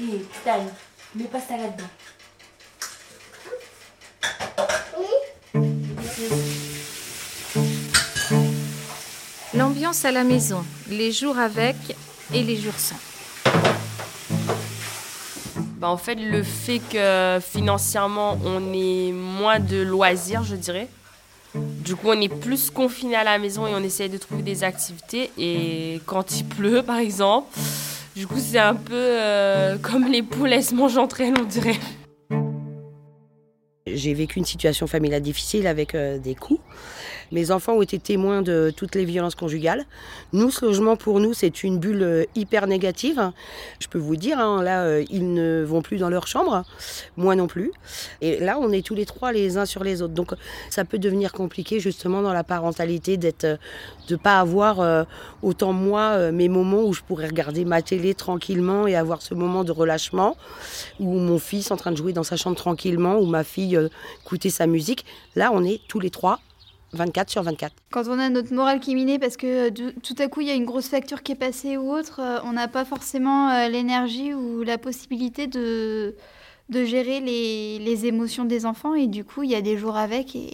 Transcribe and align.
Et 0.00 0.24
Stan, 0.40 0.64
mets 1.16 1.24
pas 1.24 1.40
ça 1.40 1.56
là-dedans. 1.56 1.88
L'ambiance 9.54 10.04
à 10.04 10.12
la 10.12 10.22
maison, 10.22 10.64
les 10.88 11.10
jours 11.10 11.36
avec 11.36 11.74
et 12.32 12.44
les 12.44 12.56
jours 12.56 12.78
sans. 12.78 12.94
Bah, 15.78 15.88
en 15.88 15.96
fait, 15.96 16.14
le 16.14 16.44
fait 16.44 16.78
que 16.78 17.40
financièrement, 17.40 18.38
on 18.44 18.72
ait 18.72 19.10
moins 19.10 19.58
de 19.58 19.78
loisirs, 19.78 20.44
je 20.44 20.54
dirais. 20.54 20.88
Du 21.54 21.96
coup, 21.96 22.08
on 22.10 22.20
est 22.20 22.28
plus 22.28 22.70
confiné 22.70 23.16
à 23.16 23.24
la 23.24 23.38
maison 23.38 23.66
et 23.66 23.74
on 23.74 23.82
essaye 23.82 24.08
de 24.08 24.18
trouver 24.18 24.42
des 24.42 24.62
activités. 24.62 25.32
Et 25.38 26.00
quand 26.06 26.36
il 26.38 26.44
pleut, 26.44 26.82
par 26.82 26.98
exemple, 26.98 27.48
du 28.18 28.26
coup, 28.26 28.40
c'est 28.40 28.58
un 28.58 28.74
peu 28.74 28.94
euh, 28.94 29.78
comme 29.78 30.08
les 30.08 30.24
poules, 30.24 30.52
elles 30.52 30.64
se 30.64 30.74
mangent 30.74 30.98
entre 30.98 31.20
elles, 31.20 31.34
on 31.38 31.44
dirait. 31.44 31.76
J'ai 33.86 34.12
vécu 34.12 34.40
une 34.40 34.44
situation 34.44 34.88
familiale 34.88 35.22
difficile 35.22 35.68
avec 35.68 35.94
euh, 35.94 36.18
des 36.18 36.34
coups. 36.34 36.60
Mes 37.32 37.50
enfants 37.50 37.74
ont 37.74 37.82
été 37.82 37.98
témoins 37.98 38.42
de 38.42 38.72
toutes 38.74 38.94
les 38.94 39.04
violences 39.04 39.34
conjugales. 39.34 39.84
Nous, 40.32 40.50
ce 40.50 40.64
logement, 40.64 40.96
pour 40.96 41.20
nous, 41.20 41.34
c'est 41.34 41.62
une 41.62 41.78
bulle 41.78 42.02
euh, 42.02 42.24
hyper 42.34 42.66
négative. 42.66 43.30
Je 43.80 43.88
peux 43.88 43.98
vous 43.98 44.16
dire, 44.16 44.38
hein, 44.38 44.62
là, 44.62 44.82
euh, 44.84 45.04
ils 45.10 45.32
ne 45.34 45.62
vont 45.66 45.82
plus 45.82 45.98
dans 45.98 46.08
leur 46.08 46.26
chambre, 46.26 46.64
moi 47.16 47.36
non 47.36 47.46
plus. 47.46 47.72
Et 48.20 48.38
là, 48.40 48.58
on 48.60 48.72
est 48.72 48.84
tous 48.84 48.94
les 48.94 49.06
trois 49.06 49.32
les 49.32 49.58
uns 49.58 49.66
sur 49.66 49.84
les 49.84 50.00
autres. 50.02 50.14
Donc, 50.14 50.32
ça 50.70 50.84
peut 50.84 50.98
devenir 50.98 51.32
compliqué, 51.32 51.80
justement, 51.80 52.22
dans 52.22 52.32
la 52.32 52.44
parentalité, 52.44 53.16
d'être, 53.16 53.44
de 53.44 53.58
ne 54.10 54.16
pas 54.16 54.40
avoir 54.40 55.06
autant, 55.42 55.72
moi, 55.72 56.32
mes 56.32 56.48
moments 56.48 56.82
où 56.82 56.92
je 56.92 57.02
pourrais 57.02 57.26
regarder 57.26 57.64
ma 57.64 57.82
télé 57.82 58.14
tranquillement 58.14 58.86
et 58.86 58.96
avoir 58.96 59.22
ce 59.22 59.34
moment 59.34 59.64
de 59.64 59.72
relâchement, 59.72 60.36
où 60.98 61.18
mon 61.18 61.38
fils 61.38 61.70
en 61.70 61.76
train 61.76 61.92
de 61.92 61.96
jouer 61.96 62.12
dans 62.12 62.22
sa 62.22 62.36
chambre 62.36 62.56
tranquillement, 62.56 63.18
ou 63.18 63.26
ma 63.26 63.44
fille 63.44 63.78
écouter 64.24 64.50
sa 64.50 64.66
musique. 64.66 65.04
Là, 65.36 65.50
on 65.52 65.64
est 65.64 65.80
tous 65.88 66.00
les 66.00 66.10
trois 66.10 66.40
24 66.92 67.30
sur 67.30 67.42
24. 67.42 67.72
Quand 67.90 68.08
on 68.08 68.18
a 68.18 68.28
notre 68.30 68.54
morale 68.54 68.80
qui 68.80 68.92
est 68.92 68.94
minée 68.94 69.18
parce 69.18 69.36
que 69.36 69.70
tout 69.70 70.14
à 70.18 70.28
coup 70.28 70.40
il 70.40 70.48
y 70.48 70.50
a 70.50 70.54
une 70.54 70.64
grosse 70.64 70.88
facture 70.88 71.22
qui 71.22 71.32
est 71.32 71.36
passée 71.36 71.76
ou 71.76 71.92
autre, 71.92 72.20
euh, 72.20 72.38
on 72.44 72.52
n'a 72.52 72.68
pas 72.68 72.84
forcément 72.84 73.50
euh, 73.50 73.68
l'énergie 73.68 74.34
ou 74.34 74.62
la 74.62 74.78
possibilité 74.78 75.46
de, 75.46 76.16
de 76.70 76.84
gérer 76.84 77.20
les, 77.20 77.78
les, 77.78 78.06
émotions 78.06 78.44
des 78.44 78.64
enfants 78.64 78.94
et 78.94 79.06
du 79.06 79.24
coup 79.24 79.42
il 79.42 79.50
y 79.50 79.54
a 79.54 79.60
des 79.60 79.76
jours 79.76 79.96
avec 79.96 80.34
et 80.34 80.52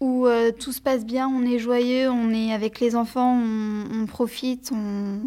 où 0.00 0.26
euh, 0.26 0.52
tout 0.52 0.72
se 0.72 0.80
passe 0.80 1.04
bien, 1.04 1.26
on 1.28 1.44
est 1.44 1.58
joyeux, 1.58 2.08
on 2.08 2.30
est 2.30 2.52
avec 2.52 2.78
les 2.78 2.94
enfants, 2.94 3.36
on, 3.36 4.06
profite, 4.06 4.70
on, 4.72 5.22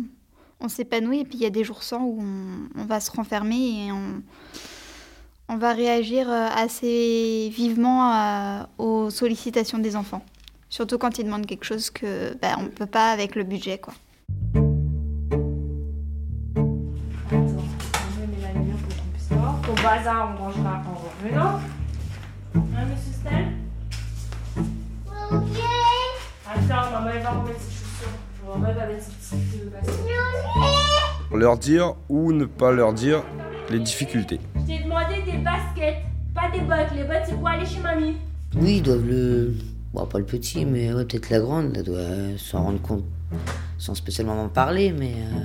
on 0.61 0.69
s'épanouit 0.69 1.19
et 1.19 1.25
puis 1.25 1.37
il 1.39 1.41
y 1.41 1.45
a 1.45 1.49
des 1.49 1.65
jours 1.65 1.83
sans 1.83 2.01
où 2.03 2.19
on, 2.21 2.81
on 2.81 2.85
va 2.85 2.99
se 2.99 3.11
renfermer 3.11 3.87
et 3.87 3.91
on 3.91 4.21
on 5.51 5.57
va 5.57 5.73
réagir 5.73 6.31
euh, 6.31 6.47
assez 6.55 7.51
vivement 7.53 8.13
euh, 8.13 8.63
aux 8.77 9.09
sollicitations 9.09 9.79
des 9.79 9.97
enfants. 9.97 10.23
Surtout 10.69 10.97
quand 10.97 11.19
ils 11.19 11.25
demandent 11.25 11.45
quelque 11.45 11.65
chose 11.65 11.89
que 11.89 12.33
ben, 12.41 12.55
on 12.57 12.63
ne 12.63 12.67
peut 12.69 12.85
pas 12.85 13.11
avec 13.11 13.35
le 13.35 13.43
budget. 13.43 13.77
Quoi. 13.77 13.93
Ton 19.65 19.73
bazar, 19.83 20.33
on 20.33 20.43
rangera 20.43 20.81
en 20.87 21.27
revenant. 21.27 21.59
Hein, 22.55 22.85
monsieur 22.89 23.11
Stel 23.11 23.47
Ok. 25.33 25.59
Attends, 26.47 26.91
maman, 26.91 27.09
elle 27.13 27.23
va 27.23 27.29
remettre 27.31 27.59
ses 27.59 27.71
chaussures. 27.71 28.07
Je 28.39 28.45
vais 28.45 28.53
remettre 28.53 28.81
avec 28.81 29.01
ses 29.01 29.35
petites 29.35 29.69
baskets. 29.69 29.95
Leur 31.33 31.57
dire 31.57 31.95
ou 32.07 32.31
ne 32.31 32.45
pas 32.45 32.71
leur 32.71 32.93
dire 32.93 33.23
les 33.69 33.79
difficultés. 33.79 34.39
Des 36.51 36.59
bottes. 36.61 36.91
Les 36.95 37.03
bottes, 37.03 37.23
c'est 37.25 37.35
pour 37.35 37.47
aller 37.47 37.65
chez 37.65 37.79
mamie. 37.79 38.15
Oui, 38.55 38.77
ils 38.77 38.81
doivent 38.81 39.05
le. 39.05 39.53
Bon, 39.93 40.05
pas 40.05 40.19
le 40.19 40.25
petit, 40.25 40.65
mais 40.65 40.93
ouais, 40.93 41.05
peut-être 41.05 41.29
la 41.29 41.39
grande, 41.39 41.73
elle 41.75 41.83
doit 41.83 42.37
s'en 42.37 42.63
rendre 42.63 42.81
compte 42.81 43.03
sans 43.77 43.95
spécialement 43.95 44.35
m'en 44.35 44.49
parler, 44.49 44.93
mais. 44.97 45.13
Euh... 45.13 45.39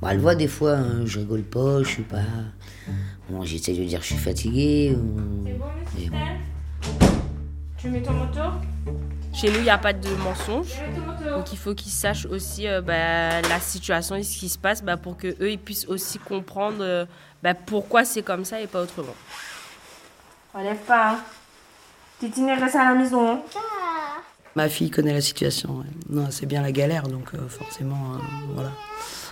Bon, 0.00 0.08
elle 0.08 0.18
voit 0.18 0.34
des 0.34 0.48
fois, 0.48 0.74
hein, 0.74 1.06
je 1.06 1.20
rigole 1.20 1.42
pas, 1.42 1.82
je 1.82 1.88
suis 1.88 2.02
pas. 2.02 2.22
Bon, 3.30 3.42
j'essaie 3.44 3.72
de 3.72 3.82
dire 3.84 4.00
je 4.02 4.06
suis 4.06 4.16
fatigué. 4.16 4.96
C'est 5.44 5.52
bon, 5.52 5.66
monsieur 5.94 6.10
Tu 7.78 7.88
mets 7.88 8.02
ton 8.02 8.12
moto 8.12 8.40
chez 9.36 9.50
nous, 9.50 9.58
il 9.58 9.64
n'y 9.64 9.70
a 9.70 9.76
pas 9.76 9.92
de 9.92 10.08
mensonge. 10.24 10.80
Donc 11.26 11.52
il 11.52 11.58
faut 11.58 11.74
qu'ils 11.74 11.92
sachent 11.92 12.24
aussi 12.24 12.66
euh, 12.66 12.80
bah, 12.80 13.42
la 13.42 13.60
situation 13.60 14.14
et 14.14 14.22
ce 14.22 14.38
qui 14.38 14.48
se 14.48 14.56
passe 14.56 14.82
bah, 14.82 14.96
pour 14.96 15.18
qu'eux, 15.18 15.50
ils 15.50 15.58
puissent 15.58 15.86
aussi 15.88 16.18
comprendre 16.18 16.78
euh, 16.80 17.04
bah, 17.42 17.52
pourquoi 17.52 18.06
c'est 18.06 18.22
comme 18.22 18.46
ça 18.46 18.62
et 18.62 18.66
pas 18.66 18.82
autrement. 18.82 19.14
Relève 20.56 20.78
pas. 20.86 21.10
Hein. 21.12 21.18
Titine 22.18 22.50
reste 22.50 22.76
à 22.76 22.94
la 22.94 22.94
maison. 22.94 23.40
Ma 24.54 24.68
fille 24.70 24.90
connaît 24.90 25.12
la 25.12 25.20
situation. 25.20 25.84
Non, 26.08 26.28
c'est 26.30 26.46
bien 26.46 26.62
la 26.62 26.72
galère, 26.72 27.08
donc 27.08 27.34
euh, 27.34 27.48
forcément, 27.48 28.12
voilà. 28.54 28.70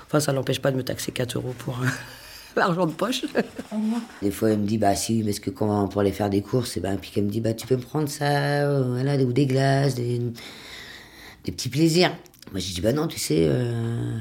Enfin, 0.06 0.20
ça 0.20 0.34
n'empêche 0.34 0.60
pas 0.60 0.70
de 0.70 0.76
me 0.76 0.84
taxer 0.84 1.12
4 1.12 1.36
euros 1.36 1.54
pour 1.60 1.78
l'argent 2.56 2.84
de 2.84 2.92
poche. 2.92 3.24
Des 4.22 4.30
fois, 4.30 4.50
elle 4.50 4.58
me 4.58 4.66
dit, 4.66 4.76
bah 4.76 4.94
si, 4.94 5.22
parce 5.22 5.38
que 5.38 5.48
quand 5.48 5.88
pour 5.88 6.02
aller 6.02 6.12
faire 6.12 6.28
des 6.28 6.42
courses, 6.42 6.76
et 6.76 6.80
ben, 6.80 6.98
puis 6.98 7.10
qu'elle 7.10 7.24
me 7.24 7.30
dit, 7.30 7.40
bah 7.40 7.54
tu 7.54 7.66
peux 7.66 7.76
me 7.76 7.82
prendre 7.82 8.08
ça, 8.08 8.64
euh, 8.64 8.82
voilà, 8.92 9.16
ou 9.16 9.32
des 9.32 9.46
glaces, 9.46 9.94
des, 9.94 10.20
des 11.44 11.52
petits 11.52 11.70
plaisirs. 11.70 12.14
Moi, 12.52 12.60
j'ai 12.60 12.74
dit, 12.74 12.82
bah 12.82 12.92
non, 12.92 13.06
tu 13.06 13.18
sais, 13.18 13.46
euh, 13.48 14.18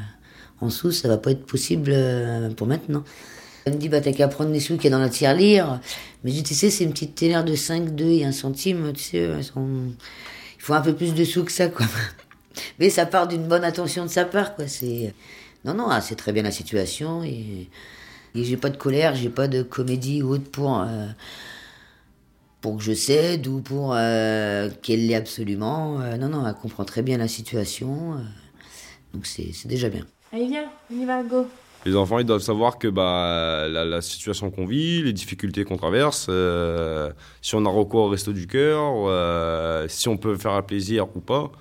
en 0.61 0.69
sous, 0.69 0.93
ça 0.93 1.09
va 1.09 1.17
pas 1.17 1.31
être 1.31 1.45
possible 1.45 1.91
euh, 1.93 2.49
pour 2.51 2.65
maintenant. 2.65 3.03
Elle 3.65 3.73
me 3.73 3.77
dit, 3.77 3.89
bah 3.89 4.01
t'as 4.01 4.11
qu'à 4.11 4.27
prendre 4.27 4.51
des 4.51 4.59
sous 4.59 4.75
qu'il 4.75 4.85
y 4.85 4.87
a 4.87 4.97
dans 4.97 4.99
la 5.01 5.09
tirelire. 5.09 5.79
Mais 6.23 6.31
je 6.31 6.37
dis, 6.37 6.43
tu 6.43 6.53
sais, 6.53 6.69
c'est 6.69 6.83
une 6.83 6.91
petite 6.91 7.15
télère 7.15 7.45
de 7.45 7.55
5, 7.55 7.95
2 7.95 8.05
et 8.05 8.25
1 8.25 8.31
centime, 8.31 8.91
tu 8.93 9.03
sais, 9.03 9.29
il 9.39 10.61
faut 10.61 10.73
un 10.73 10.81
peu 10.81 10.93
plus 10.93 11.13
de 11.13 11.23
sous 11.23 11.43
que 11.43 11.51
ça, 11.51 11.67
quoi. 11.67 11.85
Mais 12.79 12.89
ça 12.89 13.05
part 13.05 13.27
d'une 13.27 13.47
bonne 13.47 13.63
attention 13.63 14.03
de 14.03 14.09
sa 14.09 14.25
part, 14.25 14.55
quoi. 14.55 14.67
C'est... 14.67 15.13
Non, 15.65 15.73
non, 15.73 15.87
ah, 15.89 16.01
c'est 16.01 16.15
très 16.15 16.33
bien 16.33 16.43
la 16.43 16.51
situation 16.51 17.23
et 17.23 17.69
et 18.35 18.43
j'ai 18.43 18.57
pas 18.57 18.69
de 18.69 18.77
colère, 18.77 19.15
j'ai 19.15 19.29
pas 19.29 19.47
de 19.47 19.61
comédie 19.61 20.23
haute 20.23 20.49
pour, 20.49 20.81
euh, 20.81 21.07
pour 22.61 22.77
que 22.77 22.83
je 22.83 22.93
cède 22.93 23.45
ou 23.47 23.61
pour 23.61 23.93
euh, 23.95 24.69
qu'elle 24.81 25.05
l'ait 25.05 25.15
absolument. 25.15 26.01
Euh, 26.01 26.17
non, 26.17 26.29
non, 26.29 26.47
elle 26.47 26.55
comprend 26.55 26.83
très 26.83 27.03
bien 27.03 27.17
la 27.17 27.27
situation. 27.27 28.15
donc 29.13 29.27
c'est 29.27 29.51
déjà 29.65 29.89
bien. 29.89 30.05
Allez, 30.31 30.47
viens, 30.47 30.69
on 30.91 30.99
y 30.99 31.05
va, 31.05 31.21
go. 31.21 31.47
Les 31.85 31.95
enfants, 31.95 32.19
ils 32.19 32.25
doivent 32.25 32.41
savoir 32.41 32.77
que 32.77 32.87
bah, 32.87 33.67
la, 33.67 34.01
situation 34.01 34.51
qu'on 34.51 34.65
vit, 34.65 35.03
les 35.03 35.13
difficultés 35.13 35.65
qu'on 35.65 35.77
traverse, 35.77 36.29
si 37.41 37.55
on 37.55 37.65
a 37.65 37.69
recours 37.69 38.05
au 38.05 38.09
resto 38.09 38.31
du 38.31 38.47
cœur, 38.47 39.89
si 39.89 40.07
on 40.07 40.17
peut 40.17 40.37
faire 40.37 40.53
un 40.53 40.61
plaisir 40.61 41.07
ou 41.15 41.19
pas. 41.19 41.51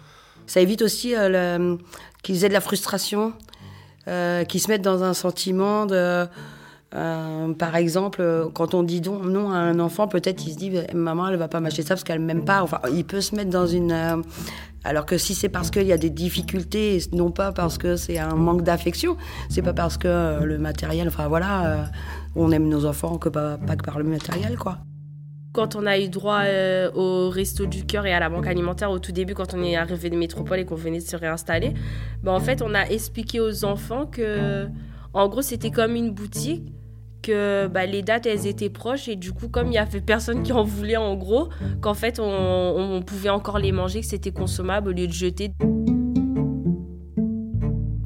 Ça 0.46 0.60
évite 0.60 0.82
aussi 0.82 1.14
qu'ils 2.22 2.44
aient 2.44 2.48
de 2.48 2.54
la 2.54 2.60
frustration, 2.60 3.32
qu'ils 4.06 4.60
se 4.60 4.68
mettent 4.68 4.82
dans 4.82 5.02
un 5.02 5.14
sentiment 5.14 5.86
de 5.86 6.26
euh, 6.94 7.54
par 7.54 7.76
exemple, 7.76 8.22
quand 8.52 8.74
on 8.74 8.82
dit 8.82 9.00
non, 9.00 9.50
à 9.50 9.56
un 9.56 9.78
enfant, 9.78 10.08
peut-être 10.08 10.46
il 10.46 10.52
se 10.52 10.58
dit 10.58 10.72
maman 10.94 11.28
elle 11.28 11.36
va 11.36 11.48
pas 11.48 11.60
m'acheter 11.60 11.82
ça 11.82 11.94
parce 11.94 12.04
qu'elle 12.04 12.20
m'aime 12.20 12.44
pas. 12.44 12.62
Enfin, 12.62 12.80
il 12.92 13.04
peut 13.04 13.20
se 13.20 13.34
mettre 13.34 13.50
dans 13.50 13.66
une. 13.66 14.22
Euh, 14.84 14.88
alors 14.88 15.06
que 15.06 15.18
si 15.18 15.34
c'est 15.34 15.48
parce 15.48 15.70
qu'il 15.70 15.86
y 15.86 15.92
a 15.92 15.98
des 15.98 16.10
difficultés, 16.10 16.98
non 17.12 17.30
pas 17.30 17.52
parce 17.52 17.78
que 17.78 17.96
c'est 17.96 18.18
un 18.18 18.34
manque 18.34 18.62
d'affection, 18.62 19.16
c'est 19.48 19.62
pas 19.62 19.72
parce 19.72 19.96
que 19.96 20.08
euh, 20.08 20.44
le 20.44 20.58
matériel. 20.58 21.08
Enfin 21.08 21.28
voilà, 21.28 21.90
on 22.36 22.50
aime 22.52 22.68
nos 22.68 22.84
enfants 22.84 23.18
que 23.18 23.28
pas, 23.28 23.58
pas, 23.58 23.76
que 23.76 23.84
par 23.84 23.98
le 23.98 24.04
matériel 24.04 24.56
quoi. 24.56 24.78
Quand 25.52 25.76
on 25.76 25.84
a 25.84 25.98
eu 25.98 26.08
droit 26.08 26.44
au 26.94 27.28
resto 27.28 27.66
du 27.66 27.84
cœur 27.84 28.06
et 28.06 28.14
à 28.14 28.20
la 28.20 28.30
banque 28.30 28.46
alimentaire 28.46 28.90
au 28.90 28.98
tout 28.98 29.12
début, 29.12 29.34
quand 29.34 29.52
on 29.52 29.62
est 29.62 29.76
arrivé 29.76 30.08
de 30.08 30.16
métropole 30.16 30.60
et 30.60 30.64
qu'on 30.64 30.76
venait 30.76 31.00
de 31.00 31.04
se 31.04 31.14
réinstaller, 31.14 31.74
ben 32.22 32.32
en 32.32 32.40
fait 32.40 32.62
on 32.62 32.74
a 32.74 32.84
expliqué 32.84 33.38
aux 33.38 33.66
enfants 33.66 34.06
que, 34.06 34.66
en 35.12 35.28
gros, 35.28 35.42
c'était 35.42 35.70
comme 35.70 35.94
une 35.94 36.10
boutique 36.10 36.72
que 37.22 37.68
bah, 37.68 37.86
les 37.86 38.02
dates 38.02 38.26
elles 38.26 38.46
étaient 38.46 38.70
proches 38.70 39.08
et 39.08 39.16
du 39.16 39.32
coup 39.32 39.48
comme 39.48 39.68
il 39.68 39.74
y 39.74 39.78
avait 39.78 40.00
personne 40.00 40.42
qui 40.42 40.52
en 40.52 40.64
voulait 40.64 40.96
en 40.96 41.14
gros 41.14 41.48
qu'en 41.80 41.94
fait 41.94 42.20
on, 42.20 43.02
pouvait 43.06 43.30
encore 43.30 43.58
les 43.58 43.72
manger 43.72 44.00
que 44.00 44.06
c'était 44.06 44.32
consommable 44.32 44.90
au 44.90 44.92
lieu 44.92 45.06
de 45.06 45.12
jeter 45.12 45.52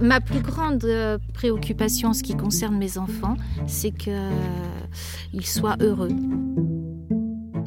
Ma 0.00 0.20
plus 0.20 0.40
grande 0.40 0.84
euh, 0.84 1.18
préoccupation 1.34 2.10
en 2.10 2.12
ce 2.12 2.22
qui 2.22 2.36
concerne 2.36 2.76
mes 2.76 2.98
enfants, 2.98 3.36
c'est 3.66 3.90
qu'ils 3.90 4.12
euh, 4.12 5.40
soient 5.42 5.76
heureux, 5.80 6.10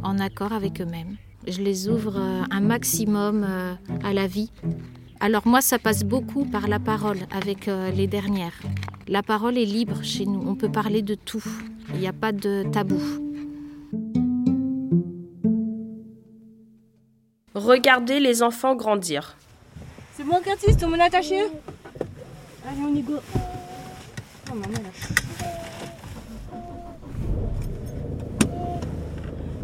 en 0.04 0.20
accord 0.20 0.54
avec 0.54 0.80
eux-mêmes. 0.80 1.18
Je 1.48 1.62
les 1.62 1.90
ouvre 1.90 2.18
euh, 2.18 2.44
un 2.50 2.62
maximum 2.62 3.46
à 4.04 4.14
la 4.14 4.28
vie. 4.28 4.52
Alors 5.20 5.48
moi, 5.48 5.62
ça 5.62 5.80
passe 5.80 6.04
beaucoup 6.04 6.46
par 6.46 6.68
la 6.68 6.80
parole 6.80 7.20
avec 7.32 7.70
les 7.96 8.08
dernières. 8.08 8.54
La 9.12 9.24
parole 9.24 9.58
est 9.58 9.66
libre 9.66 10.04
chez 10.04 10.28
nous, 10.28 10.40
on 10.48 10.54
peut 10.54 10.72
parler 10.72 11.02
de 11.02 11.16
tout, 11.16 11.44
il 11.96 12.00
n'y 12.00 12.08
a 12.08 12.14
pas 12.14 12.32
de 12.32 12.64
tabou. 12.72 13.02
Regardez 17.56 18.20
les 18.20 18.44
enfants 18.44 18.76
grandir. 18.76 19.36
C'est 20.14 20.24
bon 20.24 20.40
Curtis, 20.44 20.78
tout 20.78 20.88
monde 20.88 21.02
attaché? 21.02 21.40
Allez, 22.68 22.82
on 22.88 22.94
y 22.94 23.02
go. 23.02 23.16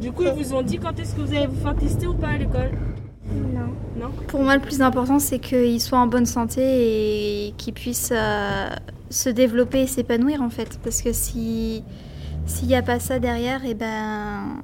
Du 0.01 0.11
coup, 0.11 0.23
ils 0.23 0.43
vous 0.43 0.55
ont 0.55 0.63
dit 0.63 0.79
quand 0.79 0.99
est-ce 0.99 1.13
que 1.13 1.21
vous 1.21 1.35
allez 1.35 1.45
vous 1.45 1.61
faire 1.61 1.75
tester 1.75 2.07
ou 2.07 2.15
pas 2.15 2.29
à 2.29 2.37
l'école? 2.39 2.71
Non. 3.31 3.73
Non 3.99 4.11
Pour 4.27 4.41
moi, 4.43 4.55
le 4.55 4.61
plus 4.61 4.81
important, 4.81 5.19
c'est 5.19 5.39
qu'ils 5.39 5.81
soient 5.81 5.99
en 5.99 6.07
bonne 6.07 6.25
santé 6.25 7.47
et 7.47 7.53
qu'ils 7.57 7.73
puissent 7.73 8.13
euh, 8.13 8.69
se 9.09 9.29
développer 9.29 9.81
et 9.81 9.87
s'épanouir, 9.87 10.41
en 10.41 10.49
fait. 10.49 10.79
Parce 10.83 11.01
que 11.01 11.13
si 11.13 11.83
s'il 12.45 12.67
n'y 12.67 12.75
a 12.75 12.81
pas 12.81 12.99
ça 12.99 13.19
derrière, 13.19 13.65
et 13.65 13.73
ben... 13.73 14.61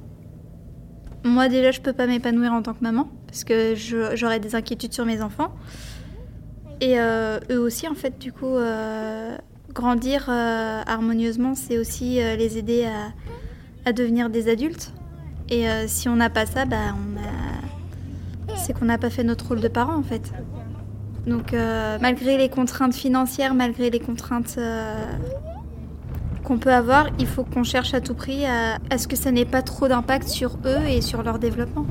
Moi, 1.24 1.48
déjà, 1.48 1.70
je 1.70 1.80
peux 1.80 1.92
pas 1.92 2.06
m'épanouir 2.06 2.52
en 2.52 2.62
tant 2.62 2.74
que 2.74 2.82
maman, 2.82 3.08
parce 3.26 3.44
que 3.44 3.74
j'aurais 4.14 4.40
des 4.40 4.54
inquiétudes 4.54 4.92
sur 4.92 5.04
mes 5.04 5.22
enfants. 5.22 5.52
Et 6.80 6.98
euh, 6.98 7.38
eux 7.50 7.60
aussi, 7.60 7.86
en 7.86 7.94
fait, 7.94 8.18
du 8.18 8.32
coup, 8.32 8.56
euh, 8.56 9.36
grandir 9.72 10.26
euh, 10.28 10.82
harmonieusement, 10.84 11.54
c'est 11.54 11.78
aussi 11.78 12.16
les 12.16 12.58
aider 12.58 12.84
à, 12.86 13.88
à 13.88 13.92
devenir 13.92 14.30
des 14.30 14.48
adultes. 14.48 14.92
Et 15.48 15.64
si 15.86 16.08
on 16.08 16.16
n'a 16.16 16.30
pas 16.30 16.46
ça, 16.46 16.64
bah, 16.64 16.94
on 16.96 17.16
a... 17.18 17.21
c'est 18.62 18.72
qu'on 18.72 18.86
n'a 18.86 18.98
pas 18.98 19.10
fait 19.10 19.24
notre 19.24 19.48
rôle 19.48 19.60
de 19.60 19.68
parent, 19.68 19.96
en 19.96 20.02
fait. 20.02 20.32
Donc, 21.26 21.52
euh, 21.52 21.98
malgré 22.00 22.36
les 22.36 22.48
contraintes 22.48 22.94
financières, 22.94 23.54
malgré 23.54 23.90
les 23.90 24.00
contraintes 24.00 24.56
euh, 24.58 24.94
qu'on 26.42 26.58
peut 26.58 26.72
avoir, 26.72 27.06
il 27.18 27.26
faut 27.26 27.44
qu'on 27.44 27.62
cherche 27.62 27.94
à 27.94 28.00
tout 28.00 28.14
prix 28.14 28.44
à, 28.44 28.98
ce 28.98 29.06
que 29.06 29.16
ça 29.16 29.30
n'ait 29.30 29.44
pas 29.44 29.62
trop 29.62 29.86
d'impact 29.86 30.28
sur 30.28 30.58
eux 30.64 30.84
et 30.88 31.00
sur 31.00 31.22
leur 31.22 31.38
développement. 31.38 31.86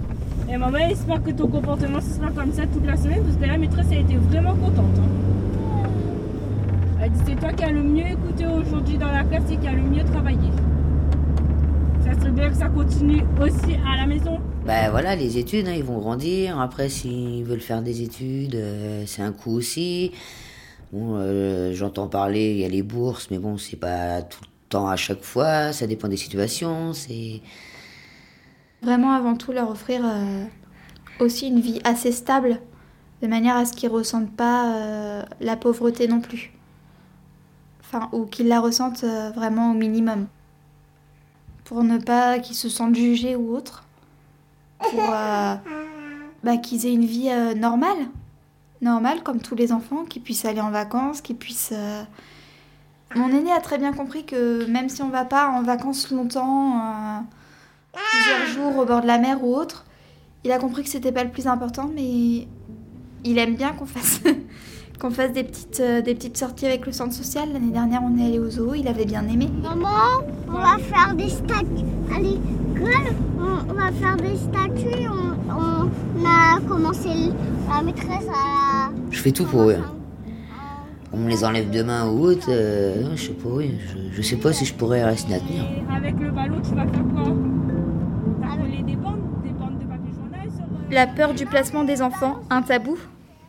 Et 0.50 0.58
maman, 0.58 0.80
j'espère 0.90 1.24
que 1.24 1.32
ton 1.32 1.48
comportement 1.48 2.02
ce 2.02 2.16
sera 2.18 2.30
comme 2.32 2.52
ça 2.52 2.64
toute 2.64 2.86
la 2.86 2.98
semaine 2.98 3.24
parce 3.24 3.38
que 3.38 3.46
la 3.46 3.58
maîtresse 3.58 3.88
elle 3.90 4.00
était 4.00 4.16
vraiment 4.16 4.54
contente. 4.56 5.00
hein. 5.00 5.88
Elle 7.02 7.12
dit 7.12 7.22
c'est 7.26 7.36
toi 7.36 7.54
qui 7.54 7.64
as 7.64 7.72
le 7.72 7.84
mieux 7.84 8.08
écouté 8.08 8.46
aujourd'hui 8.46 8.98
dans 8.98 9.12
la 9.12 9.24
classe 9.24 9.50
et 9.50 9.56
qui 9.56 9.68
a 9.68 9.72
le 9.72 9.82
mieux 9.82 10.04
travaillé. 10.04 10.50
Ça 12.04 12.20
serait 12.20 12.32
bien 12.32 12.50
que 12.50 12.56
ça 12.58 12.68
continue 12.68 13.24
aussi 13.42 13.78
à 13.90 14.02
la 14.02 14.06
maison. 14.06 14.40
Bah 14.66 14.92
voilà, 14.92 15.16
les 15.16 15.40
études, 15.40 15.68
hein, 15.68 15.74
ils 15.74 15.84
vont 15.84 15.98
grandir. 15.98 16.60
Après, 16.60 16.88
s'ils 16.88 17.44
veulent 17.44 17.62
faire 17.62 17.82
des 17.82 18.04
études, 18.04 18.54
euh, 18.56 19.04
c'est 19.08 19.24
un 19.24 19.32
coût 19.32 19.54
aussi. 19.54 20.12
Bon, 20.94 21.16
euh, 21.16 21.74
j'entends 21.74 22.08
parler, 22.08 22.52
il 22.52 22.58
y 22.58 22.66
a 22.66 22.70
les 22.70 22.84
bourses, 22.84 23.30
mais 23.32 23.40
bon, 23.40 23.58
c'est 23.58 23.78
pas 23.78 24.22
tout 24.22 24.42
le 24.44 24.50
temps 24.70 24.88
à 24.88 24.96
chaque 24.96 25.24
fois. 25.24 25.74
Ça 25.74 25.88
dépend 25.88 26.08
des 26.08 26.18
situations. 26.18 26.94
C'est 26.94 27.42
Vraiment, 28.84 29.14
avant 29.14 29.36
tout, 29.36 29.52
leur 29.52 29.70
offrir 29.70 30.02
euh, 30.06 30.46
aussi 31.20 31.48
une 31.48 31.60
vie 31.60 31.82
assez 31.84 32.12
stable, 32.12 32.60
de 33.24 33.28
manière 33.28 33.58
à 33.58 33.66
ce 33.66 33.74
qu'ils 33.74 33.90
ressentent 33.90 34.36
pas 34.36 35.26
la 35.40 35.58
pauvreté 35.58 36.08
non 36.08 36.22
plus. 36.22 36.54
Enfin, 37.82 38.10
ou 38.12 38.26
qu'ils 38.26 38.48
la 38.48 38.60
ressentent 38.60 39.06
vraiment 39.36 39.72
au 39.72 39.74
minimum. 39.74 40.28
Pour 41.64 41.84
ne 41.84 41.98
pas 41.98 42.40
qu'ils 42.40 42.56
se 42.56 42.70
sentent 42.70 42.96
jugés 42.96 43.36
ou 43.36 43.56
autre. 43.56 43.86
Pour 44.90 45.00
euh, 45.14 45.56
bah, 46.44 46.58
qu'ils 46.58 46.86
aient 46.86 46.94
une 46.94 47.06
vie 47.06 47.30
euh, 47.30 47.54
normale. 47.54 48.08
Normale, 48.82 49.22
comme 49.22 49.40
tous 49.40 49.56
les 49.56 49.72
enfants, 49.72 50.06
qu'ils 50.10 50.22
puissent 50.24 50.46
aller 50.46 50.62
en 50.62 50.72
vacances, 50.72 51.22
qu'ils 51.22 51.36
puissent... 51.36 51.74
euh, 51.74 52.04
Mon 53.16 53.30
aîné 53.30 53.52
a 53.52 53.60
très 53.60 53.78
bien 53.78 53.94
compris 53.94 54.26
que 54.26 54.66
même 54.66 54.90
si 54.90 55.02
on 55.04 55.10
va 55.10 55.24
pas 55.26 55.50
en 55.50 55.62
vacances 55.62 56.10
longtemps... 56.12 57.24
plusieurs 57.94 58.48
jours 58.48 58.78
au 58.78 58.86
bord 58.86 59.02
de 59.02 59.08
la 59.08 59.20
mer 59.20 59.44
ou 59.44 59.56
autre. 59.56 59.86
Il 60.44 60.52
a 60.52 60.58
compris 60.58 60.82
que 60.84 60.90
c'était 60.90 61.12
pas 61.12 61.24
le 61.24 61.30
plus 61.30 61.46
important, 61.46 61.90
mais 61.94 62.48
il 63.24 63.38
aime 63.38 63.56
bien 63.56 63.74
qu'on 63.74 63.86
fasse 63.86 64.22
qu'on 65.00 65.12
fasse 65.12 65.32
des 65.34 65.44
petites 65.44 65.80
des 65.82 66.16
petites 66.16 66.38
sorties 66.38 66.66
avec 66.66 66.86
le 66.88 66.92
centre 66.92 67.14
social. 67.14 67.54
L'année 67.54 67.72
dernière, 67.72 68.02
on 68.04 68.18
est 68.18 68.26
allé 68.26 68.40
au 68.40 68.50
zoo, 68.50 68.74
il 68.74 68.88
avait 68.88 69.06
bien 69.06 69.28
aimé. 69.28 69.48
Maman, 69.62 70.24
on 70.48 70.54
va 70.54 70.78
faire 70.80 71.14
des 71.16 71.30
statues 71.30 71.86
à 72.16 72.20
l'école. 72.20 73.01
On, 73.52 73.72
on 73.72 73.74
va 73.74 73.92
faire 73.92 74.18
des 74.18 74.36
statues. 74.38 75.08
On, 75.10 75.54
on 75.54 76.26
a 76.26 76.60
commencé 76.68 77.10
la 77.70 77.82
maîtresse 77.82 78.28
à. 78.34 78.90
Je 79.10 79.20
fais 79.20 79.32
tout 79.32 79.46
pour 79.46 79.70
eux. 79.70 79.78
On 81.14 81.18
me 81.18 81.30
les 81.30 81.44
enlève 81.44 81.70
demain 81.70 82.08
ou 82.10 82.22
autre, 82.24 82.48
euh, 82.50 83.02
non, 83.04 83.16
je 83.18 83.24
sais 83.28 83.34
pas, 83.34 83.50
oui, 83.50 83.76
je, 83.86 84.16
je 84.16 84.22
sais 84.22 84.38
pas 84.38 84.54
si 84.54 84.64
je 84.64 84.74
pourrais 84.74 85.04
rester 85.04 85.34
à 85.36 85.40
tenir. 85.40 85.64
Et 85.66 85.84
avec 85.94 86.18
le 86.18 86.32
ballon, 86.32 86.62
tu 86.64 86.74
vas 86.74 86.88
faire 86.88 87.04
quoi? 87.14 87.24
Des 88.86 88.96
bandes, 88.96 89.20
des 89.44 89.50
bandes 89.52 89.78
de 89.80 89.86
papier 89.86 90.14
journal 90.14 90.50
sur. 90.50 90.64
euh, 90.64 90.94
La 90.94 91.08
peur 91.08 91.34
du 91.34 91.46
placement 91.46 91.84
des 91.84 92.02
enfants, 92.02 92.40
un 92.50 92.62
tabou? 92.62 92.98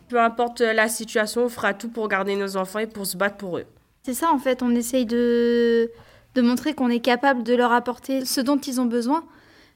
Peu 0.08 0.20
importe 0.20 0.60
la 0.60 0.88
situation, 0.88 1.44
on 1.44 1.48
fera 1.48 1.72
tout 1.72 1.88
pour 1.88 2.08
garder 2.08 2.34
nos 2.34 2.56
enfants 2.56 2.80
et 2.80 2.86
pour 2.88 3.06
se 3.06 3.16
battre 3.16 3.36
pour 3.36 3.58
eux. 3.58 3.64
C'est 4.02 4.14
ça 4.14 4.30
en 4.34 4.38
fait, 4.38 4.62
on 4.62 4.74
essaye 4.74 5.06
de 5.06 5.88
de 6.34 6.42
montrer 6.42 6.74
qu'on 6.74 6.88
est 6.88 6.98
capable 7.00 7.44
de 7.44 7.54
leur 7.54 7.70
apporter 7.72 8.24
ce 8.24 8.40
dont 8.40 8.58
ils 8.58 8.80
ont 8.80 8.86
besoin. 8.86 9.22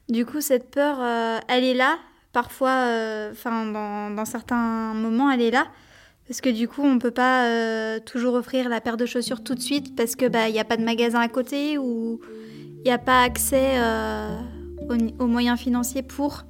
Du 0.08 0.25
coup, 0.25 0.41
cette 0.41 0.70
peur, 0.70 0.99
euh, 1.00 1.38
elle 1.49 1.64
est 1.64 1.75
là. 1.75 1.99
Parfois, 2.32 2.87
euh, 2.87 3.32
enfin, 3.32 3.67
dans, 4.11 4.25
certains 4.25 4.94
moments, 4.94 5.31
elle 5.31 5.43
est 5.43 5.50
là. 5.50 5.67
Parce 6.29 6.41
que 6.41 6.49
du 6.49 6.69
coup, 6.69 6.82
on 6.82 6.99
peut 6.99 7.11
pas 7.11 7.47
euh, 7.47 7.99
toujours 7.99 8.35
offrir 8.35 8.69
la 8.69 8.81
paire 8.81 8.97
de 8.97 9.06
chaussures 9.06 9.43
tout 9.43 9.55
de 9.55 9.61
suite 9.61 9.94
parce 9.94 10.17
que 10.17 10.26
bah 10.26 10.49
il 10.49 10.56
y 10.56 10.58
a 10.58 10.64
pas 10.64 10.76
de 10.76 10.85
magasin 10.85 11.20
à 11.20 11.29
côté 11.29 11.79
ou 11.79 12.20
il 12.79 12.82
n'y 12.85 12.91
a 12.91 12.99
pas 12.99 13.23
accès 13.23 13.79
aux, 15.20 15.26
moyens 15.26 15.58
financiers 15.58 16.03
pour. 16.03 16.44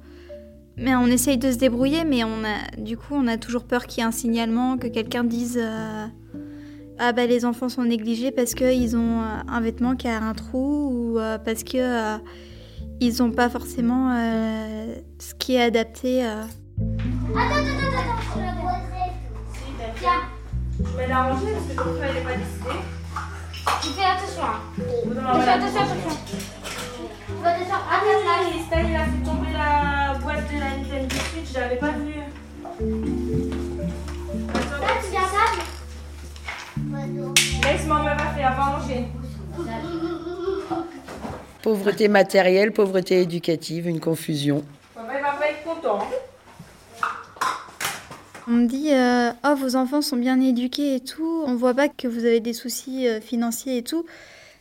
Mais 0.77 0.95
on 0.95 1.05
essaye 1.05 1.37
de 1.37 1.51
se 1.51 1.57
débrouiller, 1.57 2.05
mais 2.05 2.23
on 2.23 2.43
a 2.43 2.75
du 2.79 2.97
coup 2.97 3.13
on 3.13 3.27
a 3.27 3.37
toujours 3.37 3.65
peur 3.65 3.85
qu'il 3.85 3.99
y 3.99 4.01
ait 4.01 4.07
un 4.07 4.11
signalement, 4.11 4.79
que 4.79 4.87
quelqu'un 4.87 5.23
dise 5.23 5.61
ah 6.97 7.13
bah 7.13 7.27
les 7.27 7.45
enfants 7.45 7.69
sont 7.69 7.83
négligés 7.83 8.31
parce 8.31 8.55
qu'ils 8.55 8.97
ont 8.97 9.21
un 9.47 9.61
vêtement 9.61 9.95
qui 9.95 10.07
a 10.07 10.19
un 10.19 10.33
trou 10.33 10.89
ou 10.91 11.19
parce 11.45 11.63
que 11.63 12.17
ils 12.99 13.17
n'ont 13.19 13.31
pas 13.31 13.49
forcément 13.49 14.11
euh, 14.11 14.95
ce 15.19 15.33
qui 15.35 15.55
est 15.55 15.61
adapté. 15.63 16.25
euh. 16.25 16.43
Je 20.79 20.97
vais 20.97 21.07
l'arranger 21.07 21.47
parce 21.53 21.65
que 21.67 21.73
ton 21.89 21.95
frère 21.97 22.11
il 22.11 22.17
est 22.17 22.21
pas 22.21 22.35
décidé. 22.35 22.75
Tu 23.81 23.87
fais 23.89 24.05
attention. 24.05 24.43
hein. 24.43 24.59
Attention, 25.47 25.81
attention. 25.81 26.15
Fais 27.43 27.49
attention. 27.49 27.75
Ah 27.89 27.99
oui, 28.03 28.61
Stan 28.67 28.79
il 28.87 28.95
a 28.95 29.05
fait 29.05 29.23
tomber 29.25 29.51
la 29.53 30.13
boîte 30.19 30.47
de 30.53 30.59
la 30.59 30.69
Nintendo 30.77 31.15
Switch, 31.15 31.49
je 31.53 31.59
l'avais 31.59 31.77
pas 31.77 31.91
vu. 31.91 32.13
Là, 34.53 34.93
tu 35.03 35.09
viens 35.11 35.21
ça 35.21 35.45
Laisse 37.63 37.85
maman 37.87 38.03
va 38.03 38.17
faire, 38.17 38.55
va 38.55 38.65
manger. 38.77 39.07
Pauvreté 41.67 42.07
matérielle, 42.07 42.71
pauvreté 42.71 43.19
éducative, 43.19 43.89
une 43.89 43.99
confusion. 43.99 44.63
Papa 44.95 45.15
il 45.17 45.21
va 45.21 45.33
pas 45.33 45.49
être 45.49 45.63
content. 45.65 45.99
hein. 45.99 47.05
On 48.47 48.51
me 48.51 48.67
dit 48.67 48.93
euh, 48.93 49.31
oh 49.43 49.55
vos 49.57 49.75
enfants 49.75 50.01
sont 50.01 50.15
bien 50.15 50.39
éduqués 50.39 50.95
et 50.95 50.99
tout, 51.01 51.43
on 51.45 51.55
voit 51.55 51.73
pas 51.73 51.89
que 51.89 52.07
vous 52.07 52.23
avez 52.23 52.39
des 52.39 52.53
soucis 52.53 53.05
euh, 53.09 53.19
financiers 53.19 53.75
et 53.75 53.83
tout. 53.83 54.05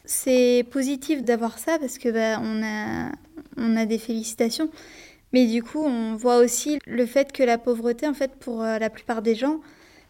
C'est 0.04 0.66
positif 0.72 1.22
d'avoir 1.22 1.60
ça 1.60 1.78
parce 1.78 1.98
que 1.98 2.08
bah, 2.08 2.42
on 2.42 2.60
a 2.64 3.12
on 3.56 3.76
a 3.76 3.86
des 3.86 3.98
félicitations. 3.98 4.68
Mais 5.32 5.46
du 5.46 5.62
coup, 5.62 5.84
on 5.84 6.16
voit 6.16 6.38
aussi 6.38 6.80
le 6.86 7.06
fait 7.06 7.30
que 7.30 7.44
la 7.44 7.56
pauvreté, 7.56 8.08
en 8.08 8.14
fait, 8.14 8.32
pour 8.34 8.64
euh, 8.64 8.80
la 8.80 8.90
plupart 8.90 9.22
des 9.22 9.36
gens, 9.36 9.60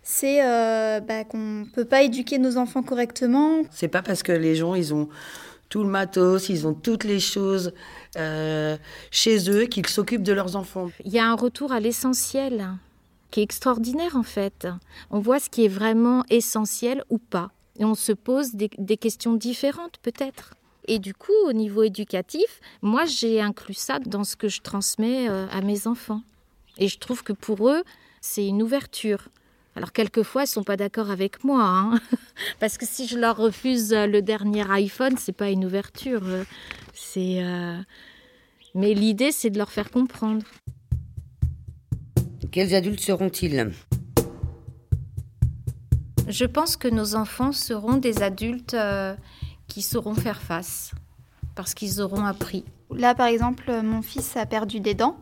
c'est 0.02 0.42
euh, 0.42 1.00
bah, 1.00 1.24
qu'on 1.24 1.66
peut 1.74 1.84
pas 1.84 2.00
éduquer 2.00 2.38
nos 2.38 2.56
enfants 2.56 2.82
correctement. 2.82 3.60
C'est 3.70 3.88
pas 3.88 4.00
parce 4.00 4.22
que 4.22 4.32
les 4.32 4.54
gens, 4.54 4.74
ils 4.74 4.94
ont 4.94 5.10
tout 5.68 5.82
le 5.82 5.88
matos, 5.88 6.48
ils 6.48 6.66
ont 6.66 6.74
toutes 6.74 7.04
les 7.04 7.20
choses 7.20 7.72
euh, 8.16 8.76
chez 9.10 9.50
eux 9.50 9.66
qu'ils 9.66 9.86
s'occupent 9.86 10.22
de 10.22 10.32
leurs 10.32 10.56
enfants. 10.56 10.90
Il 11.04 11.12
y 11.12 11.18
a 11.18 11.26
un 11.26 11.34
retour 11.34 11.72
à 11.72 11.80
l'essentiel 11.80 12.68
qui 13.30 13.40
est 13.40 13.42
extraordinaire 13.42 14.16
en 14.16 14.22
fait. 14.22 14.68
On 15.10 15.18
voit 15.18 15.40
ce 15.40 15.50
qui 15.50 15.64
est 15.64 15.68
vraiment 15.68 16.24
essentiel 16.30 17.04
ou 17.10 17.18
pas. 17.18 17.50
Et 17.78 17.84
on 17.84 17.94
se 17.94 18.12
pose 18.12 18.54
des, 18.54 18.96
questions 18.96 19.34
différentes 19.34 19.98
peut-être. 20.02 20.54
Et 20.88 20.98
du 20.98 21.14
coup, 21.14 21.32
au 21.46 21.52
niveau 21.52 21.82
éducatif, 21.82 22.60
moi 22.80 23.04
j'ai 23.04 23.40
inclus 23.40 23.74
ça 23.74 23.98
dans 23.98 24.24
ce 24.24 24.36
que 24.36 24.48
je 24.48 24.60
transmets 24.60 25.28
euh, 25.28 25.46
à 25.50 25.60
mes 25.60 25.86
enfants. 25.86 26.22
Et 26.78 26.88
je 26.88 26.98
trouve 26.98 27.22
que 27.22 27.32
pour 27.32 27.68
eux, 27.68 27.82
c'est 28.20 28.46
une 28.46 28.62
ouverture. 28.62 29.28
Alors 29.76 29.92
quelquefois, 29.92 30.44
ils 30.44 30.46
sont 30.46 30.64
pas 30.64 30.78
d'accord 30.78 31.10
avec 31.10 31.44
moi, 31.44 31.62
hein. 31.62 32.00
parce 32.60 32.78
que 32.78 32.86
si 32.86 33.06
je 33.06 33.18
leur 33.18 33.36
refuse 33.36 33.92
euh, 33.92 34.06
le 34.06 34.22
dernier 34.22 34.64
iPhone, 34.70 35.16
c'est 35.18 35.36
pas 35.36 35.50
une 35.50 35.66
ouverture. 35.66 36.22
euh, 36.24 36.44
C'est 36.94 37.42
euh, 37.44 37.76
mais 38.74 38.94
l'idée, 38.94 39.32
c'est 39.32 39.50
de 39.50 39.58
leur 39.58 39.70
faire 39.70 39.90
comprendre. 39.90 40.44
Quels 42.50 42.74
adultes 42.74 43.00
seront-ils? 43.00 43.70
Je 46.26 46.44
pense 46.46 46.76
que 46.76 46.88
nos 46.88 47.14
enfants 47.14 47.52
seront 47.52 47.98
des 47.98 48.22
adultes 48.22 48.74
euh, 48.74 49.14
qui 49.68 49.82
sauront 49.82 50.14
faire 50.14 50.40
face, 50.40 50.92
parce 51.54 51.74
qu'ils 51.74 52.00
auront 52.00 52.24
appris. 52.24 52.64
Là, 52.94 53.14
par 53.14 53.26
exemple, 53.26 53.70
mon 53.82 54.00
fils 54.00 54.36
a 54.38 54.46
perdu 54.46 54.80
des 54.80 54.94
dents. 54.94 55.18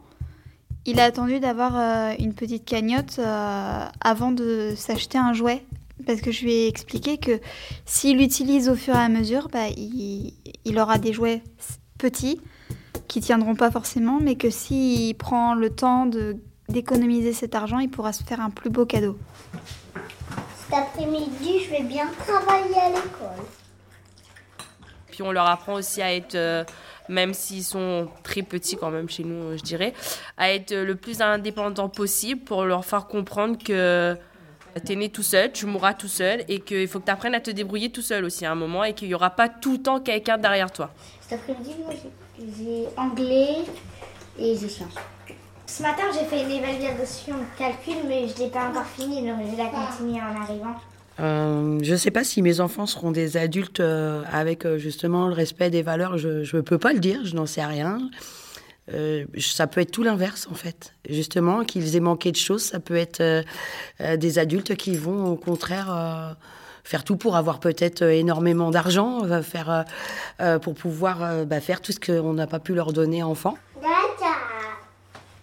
Il 0.86 1.00
a 1.00 1.04
attendu 1.04 1.40
d'avoir 1.40 1.72
euh, 1.76 2.14
une 2.18 2.34
petite 2.34 2.64
cagnotte 2.64 3.18
euh, 3.18 3.84
avant 4.02 4.32
de 4.32 4.74
s'acheter 4.76 5.16
un 5.16 5.32
jouet. 5.32 5.64
parce 6.06 6.20
que 6.20 6.30
je 6.30 6.44
lui 6.44 6.52
ai 6.52 6.68
expliqué 6.68 7.16
que 7.16 7.40
s'il 7.86 8.18
l'utilise 8.18 8.68
au 8.68 8.74
fur 8.74 8.94
et 8.94 8.98
à 8.98 9.08
mesure, 9.08 9.48
bah, 9.48 9.68
il, 9.76 10.34
il 10.64 10.78
aura 10.78 10.98
des 10.98 11.12
jouets 11.12 11.42
petits 11.98 12.40
qui 13.08 13.20
tiendront 13.20 13.54
pas 13.54 13.70
forcément, 13.70 14.18
mais 14.20 14.34
que 14.34 14.50
s'il 14.50 15.14
prend 15.14 15.54
le 15.54 15.70
temps 15.70 16.08
d'économiser 16.68 17.32
cet 17.32 17.54
argent, 17.54 17.78
il 17.78 17.88
pourra 17.88 18.12
se 18.12 18.22
faire 18.22 18.40
un 18.40 18.50
plus 18.50 18.70
beau 18.70 18.84
cadeau. 18.84 19.16
Cet 20.66 20.78
après-midi, 20.78 21.60
je 21.64 21.70
vais 21.70 21.82
bien 21.82 22.08
travailler 22.26 22.76
à 22.76 22.88
l'école. 22.88 23.44
Puis 25.10 25.22
on 25.22 25.30
leur 25.30 25.46
apprend 25.46 25.74
aussi 25.74 26.02
à 26.02 26.12
être, 26.12 26.34
euh, 26.34 26.64
même 27.08 27.34
s'ils 27.34 27.64
sont 27.64 28.08
très 28.22 28.42
petits 28.42 28.76
quand 28.76 28.90
même 28.90 29.08
chez 29.08 29.24
nous, 29.24 29.56
je 29.56 29.62
dirais, 29.62 29.92
à 30.36 30.52
être 30.52 30.74
le 30.74 30.94
plus 30.94 31.20
indépendant 31.20 31.88
possible 31.88 32.42
pour 32.42 32.64
leur 32.64 32.84
faire 32.84 33.06
comprendre 33.06 33.58
que 33.62 34.16
tu 34.84 34.92
es 34.92 34.96
né 34.96 35.08
tout 35.08 35.22
seul, 35.22 35.52
tu 35.52 35.66
mourras 35.66 35.94
tout 35.94 36.08
seul 36.08 36.44
et 36.48 36.60
qu'il 36.60 36.88
faut 36.88 37.00
que 37.00 37.04
tu 37.04 37.10
apprennes 37.10 37.34
à 37.34 37.40
te 37.40 37.50
débrouiller 37.50 37.90
tout 37.90 38.02
seul 38.02 38.24
aussi 38.24 38.44
à 38.44 38.52
un 38.52 38.56
moment 38.56 38.84
et 38.84 38.92
qu'il 38.92 39.08
n'y 39.08 39.14
aura 39.14 39.30
pas 39.30 39.48
tout 39.48 39.72
le 39.72 39.82
temps 39.82 40.00
quelqu'un 40.00 40.38
derrière 40.38 40.70
toi. 40.72 40.90
Cet 41.20 41.40
après-midi, 41.40 41.76
moi, 41.84 41.94
j'ai 42.38 42.86
anglais 42.96 43.58
et 44.38 44.56
j'ai 44.56 44.68
sciences. 44.68 44.94
Ce 45.66 45.82
matin, 45.82 46.04
j'ai 46.12 46.24
fait 46.26 46.42
une 46.42 46.50
évaluation 46.50 47.34
de 47.36 47.58
calcul, 47.58 47.96
mais 48.06 48.28
je 48.28 48.34
ne 48.34 48.38
l'ai 48.40 48.50
pas 48.50 48.68
encore 48.68 48.86
fini, 48.86 49.26
donc 49.26 49.38
je 49.44 49.56
vais 49.56 49.62
la 49.62 49.70
continuer 49.70 50.20
en 50.20 50.40
arrivant. 50.42 50.74
Euh, 51.20 51.78
je 51.82 51.92
ne 51.92 51.96
sais 51.96 52.10
pas 52.10 52.24
si 52.24 52.42
mes 52.42 52.60
enfants 52.60 52.86
seront 52.86 53.12
des 53.12 53.36
adultes 53.36 53.80
euh, 53.80 54.22
avec 54.32 54.66
euh, 54.66 54.78
justement 54.78 55.28
le 55.28 55.34
respect 55.34 55.70
des 55.70 55.82
valeurs. 55.82 56.18
Je 56.18 56.56
ne 56.56 56.60
peux 56.60 56.78
pas 56.78 56.92
le 56.92 56.98
dire, 56.98 57.20
je 57.24 57.34
n'en 57.34 57.46
sais 57.46 57.64
rien. 57.64 57.98
Euh, 58.92 59.24
ça 59.38 59.66
peut 59.66 59.80
être 59.80 59.92
tout 59.92 60.02
l'inverse 60.02 60.46
en 60.50 60.54
fait. 60.54 60.92
Justement, 61.08 61.64
qu'ils 61.64 61.96
aient 61.96 62.00
manqué 62.00 62.32
de 62.32 62.36
choses, 62.36 62.62
ça 62.62 62.80
peut 62.80 62.96
être 62.96 63.44
des 64.16 64.38
adultes 64.38 64.74
qui 64.76 64.96
vont 64.96 65.26
au 65.26 65.36
contraire 65.36 65.94
euh, 65.94 66.32
faire 66.84 67.02
tout 67.02 67.16
pour 67.16 67.36
avoir 67.36 67.60
peut-être 67.60 68.02
énormément 68.02 68.70
d'argent, 68.70 69.24
euh, 69.24 69.42
faire 69.42 69.84
pour 70.62 70.74
pouvoir 70.74 71.22
euh, 71.22 71.44
bah, 71.44 71.60
faire 71.60 71.80
tout 71.80 71.92
ce 71.92 72.00
qu'on 72.00 72.34
n'a 72.34 72.46
pas 72.46 72.58
pu 72.58 72.74
leur 72.74 72.92
donner 72.92 73.22
enfant. 73.22 73.56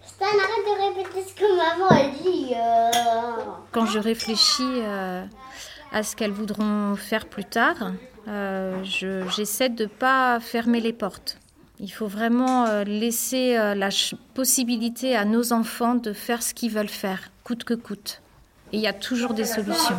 Stan, 0.06 0.26
arrête 0.26 0.66
de 0.68 1.00
répéter 1.00 1.28
ce 1.28 1.34
que 1.34 1.48
maman 1.58 1.88
a 1.90 2.04
dit. 2.22 2.54
Quand 3.72 3.86
je 3.88 3.98
réfléchis 4.00 4.82
euh, 4.84 5.24
à 5.92 6.04
ce 6.04 6.16
qu'elles 6.16 6.32
voudront 6.32 6.96
faire 6.96 7.26
plus 7.26 7.44
tard, 7.46 7.92
euh, 8.28 8.82
je- 8.84 9.28
j'essaie 9.36 9.70
de 9.70 9.84
ne 9.84 9.90
pas 9.90 10.40
fermer 10.40 10.80
les 10.80 10.94
portes. 10.94 11.38
Il 11.80 11.90
faut 11.92 12.08
vraiment 12.08 12.66
euh, 12.68 12.84
laisser 12.84 13.58
euh, 13.58 13.74
la 13.76 13.90
possibilité 14.36 15.16
à 15.16 15.26
nos 15.26 15.52
enfants 15.52 15.96
de 15.96 16.14
faire 16.14 16.44
ce 16.44 16.54
qu'ils 16.54 16.72
veulent 16.72 16.88
faire, 16.88 17.32
coûte 17.44 17.64
que 17.64 17.74
coûte. 17.74 18.22
Et 18.72 18.78
il 18.78 18.82
y 18.84 18.88
a 18.88 18.94
toujours 18.94 19.34
des 19.34 19.44
solutions. 19.46 19.96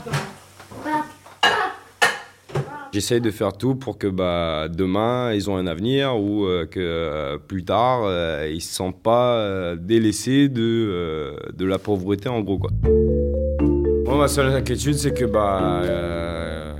J'essaye 2.92 3.20
de 3.20 3.30
faire 3.30 3.52
tout 3.54 3.74
pour 3.74 3.98
que 3.98 4.06
bah, 4.06 4.68
demain, 4.68 5.32
ils 5.32 5.48
ont 5.50 5.56
un 5.56 5.66
avenir 5.66 6.16
ou 6.16 6.46
que 6.70 7.36
plus 7.48 7.64
tard, 7.64 8.02
ils 8.46 8.54
ne 8.54 8.60
se 8.60 8.72
sentent 8.72 9.02
pas 9.02 9.74
délaissés 9.76 10.48
de, 10.48 11.34
de 11.54 11.64
la 11.64 11.78
pauvreté, 11.78 12.28
en 12.28 12.40
gros. 12.42 12.58
Quoi. 12.58 12.70
Ma 14.18 14.28
seule 14.28 14.52
inquiétude, 14.52 14.94
c'est 14.94 15.12
que 15.12 15.24
bah, 15.24 15.80
euh, 15.82 16.74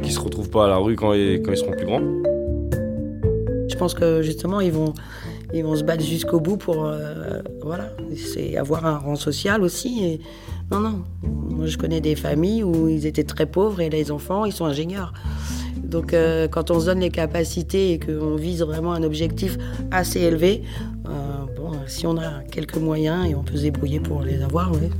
qu'ils 0.00 0.12
se 0.12 0.20
retrouvent 0.20 0.48
pas 0.48 0.66
à 0.66 0.68
la 0.68 0.76
rue 0.76 0.94
quand 0.94 1.12
ils, 1.12 1.42
quand 1.42 1.50
ils 1.50 1.56
seront 1.56 1.72
plus 1.72 1.86
grands. 1.86 2.02
Je 3.68 3.74
pense 3.76 3.94
que 3.94 4.22
justement, 4.22 4.60
ils 4.60 4.70
vont, 4.70 4.92
ils 5.52 5.64
vont 5.64 5.74
se 5.74 5.82
battre 5.82 6.04
jusqu'au 6.04 6.38
bout 6.38 6.56
pour, 6.56 6.84
euh, 6.84 7.40
voilà, 7.62 7.90
c'est 8.14 8.56
avoir 8.56 8.86
un 8.86 8.98
rang 8.98 9.16
social 9.16 9.62
aussi. 9.62 10.20
Non, 10.70 10.78
non. 10.78 11.02
Moi, 11.22 11.66
je 11.66 11.76
connais 11.78 12.00
des 12.00 12.14
familles 12.14 12.62
où 12.62 12.88
ils 12.88 13.06
étaient 13.06 13.24
très 13.24 13.46
pauvres 13.46 13.80
et 13.80 13.90
les 13.90 14.12
enfants, 14.12 14.44
ils 14.44 14.52
sont 14.52 14.66
ingénieurs. 14.66 15.12
Donc, 15.82 16.14
euh, 16.14 16.46
quand 16.46 16.70
on 16.70 16.78
se 16.78 16.86
donne 16.86 17.00
les 17.00 17.10
capacités 17.10 17.94
et 17.94 17.98
qu'on 17.98 18.36
vise 18.36 18.62
vraiment 18.62 18.92
un 18.92 19.02
objectif 19.02 19.58
assez 19.90 20.20
élevé, 20.20 20.62
bon, 21.56 21.72
si 21.88 22.06
on 22.06 22.16
a 22.18 22.44
quelques 22.52 22.78
moyens 22.78 23.26
et 23.28 23.34
on 23.34 23.42
peut 23.42 23.56
se 23.56 23.62
débrouiller 23.62 23.98
pour 23.98 24.22
les 24.22 24.42
avoir, 24.42 24.70
ouais. 24.70 24.90